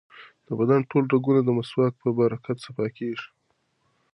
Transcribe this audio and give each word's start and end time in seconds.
د 0.47 0.49
بدن 0.59 0.81
ټول 0.89 1.03
رګونه 1.13 1.41
د 1.43 1.49
مسواک 1.57 1.93
په 2.01 2.09
برکت 2.19 2.57
صفا 2.65 2.87
کېږي. 2.97 3.27